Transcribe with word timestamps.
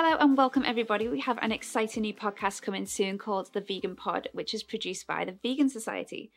Hello 0.00 0.16
and 0.20 0.36
welcome, 0.36 0.62
everybody. 0.64 1.08
We 1.08 1.18
have 1.22 1.40
an 1.42 1.50
exciting 1.50 2.02
new 2.02 2.14
podcast 2.14 2.62
coming 2.62 2.86
soon 2.86 3.18
called 3.18 3.52
The 3.52 3.60
Vegan 3.60 3.96
Pod, 3.96 4.28
which 4.32 4.54
is 4.54 4.62
produced 4.62 5.08
by 5.08 5.24
the 5.24 5.36
Vegan 5.42 5.68
Society. 5.68 6.30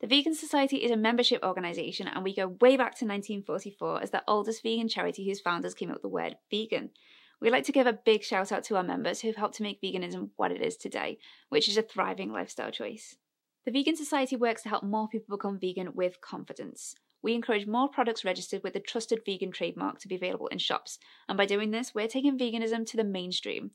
The 0.00 0.06
Vegan 0.06 0.36
Society 0.36 0.84
is 0.84 0.92
a 0.92 0.96
membership 0.96 1.42
organisation, 1.42 2.06
and 2.06 2.22
we 2.22 2.32
go 2.32 2.46
way 2.60 2.76
back 2.76 2.94
to 2.98 3.04
1944 3.04 4.04
as 4.04 4.12
the 4.12 4.22
oldest 4.28 4.62
vegan 4.62 4.86
charity 4.86 5.26
whose 5.26 5.40
founders 5.40 5.74
came 5.74 5.90
up 5.90 5.96
with 5.96 6.02
the 6.02 6.08
word 6.08 6.36
vegan. 6.48 6.90
We'd 7.40 7.50
like 7.50 7.64
to 7.64 7.72
give 7.72 7.88
a 7.88 7.92
big 7.92 8.22
shout 8.22 8.52
out 8.52 8.62
to 8.66 8.76
our 8.76 8.84
members 8.84 9.22
who've 9.22 9.34
helped 9.34 9.56
to 9.56 9.64
make 9.64 9.82
veganism 9.82 10.28
what 10.36 10.52
it 10.52 10.62
is 10.62 10.76
today, 10.76 11.18
which 11.48 11.68
is 11.68 11.76
a 11.76 11.82
thriving 11.82 12.30
lifestyle 12.30 12.70
choice. 12.70 13.16
The 13.64 13.72
Vegan 13.72 13.96
Society 13.96 14.36
works 14.36 14.62
to 14.62 14.68
help 14.68 14.84
more 14.84 15.08
people 15.08 15.36
become 15.36 15.58
vegan 15.58 15.96
with 15.96 16.20
confidence. 16.20 16.94
We 17.22 17.34
encourage 17.34 17.66
more 17.66 17.88
products 17.88 18.24
registered 18.24 18.62
with 18.62 18.74
the 18.74 18.80
trusted 18.80 19.22
vegan 19.24 19.52
trademark 19.52 19.98
to 20.00 20.08
be 20.08 20.14
available 20.14 20.46
in 20.48 20.58
shops, 20.58 20.98
and 21.28 21.36
by 21.36 21.46
doing 21.46 21.70
this, 21.70 21.94
we're 21.94 22.08
taking 22.08 22.38
veganism 22.38 22.86
to 22.86 22.96
the 22.96 23.04
mainstream. 23.04 23.72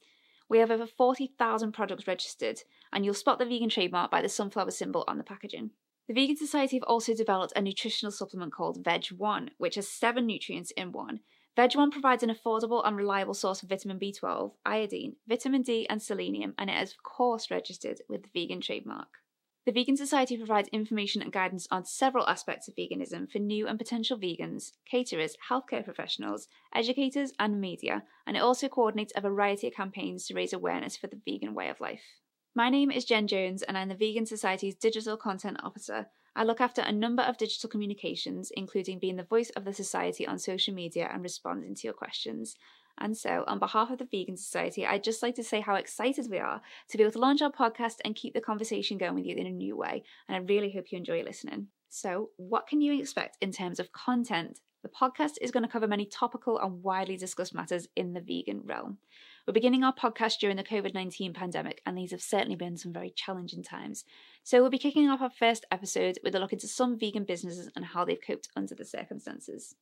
We 0.50 0.60
have 0.60 0.72
over 0.72 0.86
40,000 0.86 1.72
products 1.72 2.08
registered, 2.08 2.62
and 2.92 3.04
you'll 3.04 3.14
spot 3.14 3.40
the 3.40 3.46
vegan 3.46 3.70
trademark 3.70 4.12
by 4.12 4.22
the 4.22 4.30
sunflower 4.30 4.72
symbol 4.72 5.04
on 5.08 5.18
the 5.18 5.24
packaging. 5.24 5.72
The 6.08 6.14
Vegan 6.14 6.36
Society 6.36 6.78
have 6.78 6.84
also 6.84 7.14
developed 7.14 7.54
a 7.56 7.62
nutritional 7.62 8.12
supplement 8.12 8.52
called 8.52 8.84
Veg 8.84 9.08
One, 9.08 9.52
which 9.58 9.76
has 9.76 9.88
seven 9.88 10.26
nutrients 10.26 10.72
in 10.72 10.92
one. 10.92 11.22
Veg 11.56 11.76
One 11.76 11.92
provides 11.92 12.24
an 12.24 12.30
affordable 12.30 12.86
and 12.86 12.98
reliable 12.98 13.34
source 13.34 13.64
of 13.64 13.70
vitamin 13.70 14.00
B12, 14.00 14.54
iodine, 14.66 15.16
vitamin 15.28 15.62
D, 15.62 15.88
and 15.90 16.02
selenium, 16.02 16.56
and 16.58 16.70
it 16.70 16.82
is, 16.82 16.92
of 16.92 17.04
course, 17.04 17.50
registered 17.50 18.02
with 18.10 18.24
the 18.24 18.30
vegan 18.34 18.60
trademark. 18.60 19.23
The 19.66 19.72
Vegan 19.72 19.96
Society 19.96 20.36
provides 20.36 20.68
information 20.74 21.22
and 21.22 21.32
guidance 21.32 21.70
on 21.72 21.86
several 21.86 22.28
aspects 22.28 22.68
of 22.68 22.76
veganism 22.76 23.32
for 23.32 23.40
new 23.40 23.66
and 23.66 23.80
potential 23.80 24.18
vegans, 24.18 24.74
caterers, 24.86 25.38
healthcare 25.50 25.86
professionals, 25.86 26.50
educators, 26.76 27.32
and 27.40 27.62
media, 27.62 28.04
and 28.28 28.36
it 28.36 28.42
also 28.42 28.68
coordinates 28.68 29.14
a 29.16 29.22
variety 29.22 29.68
of 29.68 29.74
campaigns 29.74 30.28
to 30.28 30.34
raise 30.34 30.52
awareness 30.52 30.98
for 30.98 31.08
the 31.08 31.22
vegan 31.26 31.54
way 31.54 31.70
of 31.70 31.80
life. 31.80 32.04
My 32.54 32.70
name 32.70 32.92
is 32.92 33.06
Jen 33.06 33.26
Jones, 33.26 33.64
and 33.64 33.78
I'm 33.78 33.88
the 33.88 33.96
Vegan 33.96 34.26
Society's 34.26 34.76
Digital 34.76 35.16
Content 35.16 35.58
Officer. 35.64 36.08
I 36.36 36.44
look 36.44 36.60
after 36.60 36.82
a 36.82 36.92
number 36.92 37.24
of 37.24 37.38
digital 37.38 37.70
communications, 37.70 38.52
including 38.58 39.00
being 39.00 39.16
the 39.16 39.24
voice 39.24 39.50
of 39.52 39.64
the 39.64 39.74
Society 39.74 40.28
on 40.28 40.40
social 40.40 40.74
media 40.74 41.10
and 41.10 41.24
responding 41.24 41.74
to 41.76 41.88
your 41.88 41.94
questions. 41.94 42.58
And 43.00 43.18
so, 43.18 43.44
on 43.48 43.60
behalf 43.60 43.90
of 43.90 43.98
the 43.98 44.06
Vegan 44.06 44.38
Society, 44.38 44.86
I'd 44.86 45.04
just 45.04 45.24
like 45.24 45.36
to 45.36 45.44
say 45.44 45.62
how 45.62 45.76
excited 45.76 46.28
we 46.30 46.38
are 46.38 46.62
to 46.90 46.98
be 46.98 47.04
able 47.04 47.12
to 47.14 47.20
launch 47.20 47.42
our 47.42 47.52
podcast 47.52 47.96
and 48.06 48.16
keep 48.16 48.34
the 48.34 48.42
conversation 48.42 48.98
going 48.98 49.16
with 49.16 49.26
you 49.26 49.36
in 49.36 49.48
a 49.48 49.52
new 49.52 49.76
way. 49.76 50.04
And 50.28 50.36
I 50.36 50.40
really 50.40 50.72
hope 50.72 50.92
you 50.92 50.98
enjoy 50.98 51.24
listening. 51.24 51.68
So, 51.90 52.30
what 52.38 52.68
can 52.68 52.82
you 52.82 53.00
expect 53.00 53.38
in 53.42 53.52
terms 53.52 53.80
of 53.80 53.92
content? 53.92 54.60
The 54.84 54.90
podcast 54.90 55.34
is 55.42 55.52
going 55.52 55.64
to 55.64 55.72
cover 55.72 55.88
many 55.88 56.06
topical 56.06 56.60
and 56.60 56.84
widely 56.84 57.18
discussed 57.18 57.56
matters 57.56 57.88
in 57.96 58.14
the 58.14 58.20
vegan 58.20 58.62
realm. 58.66 58.98
We're 59.48 59.54
beginning 59.54 59.84
our 59.84 59.94
podcast 59.94 60.40
during 60.40 60.58
the 60.58 60.64
COVID 60.64 60.94
19 60.94 61.34
pandemic, 61.34 61.82
and 61.86 61.98
these 61.98 62.12
have 62.12 62.22
certainly 62.22 62.56
been 62.56 62.78
some 62.78 62.94
very 62.94 63.12
challenging 63.12 63.64
times. 63.64 64.06
So, 64.44 64.62
we'll 64.62 64.70
be 64.70 64.78
kicking 64.78 65.10
off 65.10 65.22
our 65.22 65.30
first 65.30 65.66
episode 65.72 66.20
with 66.24 66.36
a 66.36 66.40
look 66.40 66.54
into 66.54 66.68
some 66.68 67.00
vegan 67.00 67.24
businesses 67.24 67.70
and 67.76 67.86
how 67.86 68.06
they've 68.06 68.20
coped 68.20 68.50
under 68.56 68.76
the 68.76 68.86
circumstances. 68.86 69.76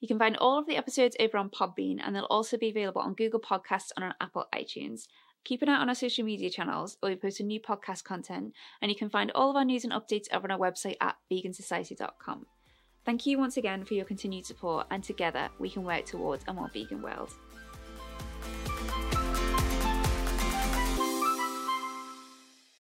You 0.00 0.08
can 0.08 0.18
find 0.18 0.36
all 0.36 0.58
of 0.58 0.66
the 0.66 0.76
episodes 0.76 1.16
over 1.18 1.38
on 1.38 1.50
Podbean, 1.50 1.98
and 2.02 2.14
they'll 2.14 2.24
also 2.24 2.58
be 2.58 2.68
available 2.68 3.00
on 3.00 3.14
Google 3.14 3.40
Podcasts 3.40 3.92
and 3.96 4.04
on 4.04 4.14
Apple 4.20 4.46
iTunes. 4.54 5.06
Keep 5.44 5.62
an 5.62 5.68
eye 5.68 5.76
on 5.80 5.88
our 5.88 5.94
social 5.94 6.24
media 6.24 6.50
channels, 6.50 6.96
where 7.00 7.12
we 7.12 7.16
post 7.16 7.40
new 7.40 7.60
podcast 7.60 8.04
content, 8.04 8.52
and 8.82 8.90
you 8.90 8.96
can 8.96 9.08
find 9.08 9.30
all 9.30 9.48
of 9.48 9.56
our 9.56 9.64
news 9.64 9.84
and 9.84 9.92
updates 9.92 10.26
over 10.32 10.50
on 10.50 10.50
our 10.50 10.58
website 10.58 10.96
at 11.00 11.16
vegansociety.com. 11.32 12.46
Thank 13.04 13.24
you 13.24 13.38
once 13.38 13.56
again 13.56 13.84
for 13.84 13.94
your 13.94 14.04
continued 14.04 14.44
support, 14.44 14.86
and 14.90 15.02
together 15.02 15.48
we 15.58 15.70
can 15.70 15.84
work 15.84 16.04
towards 16.04 16.44
a 16.48 16.52
more 16.52 16.68
vegan 16.74 17.00
world. 17.00 17.30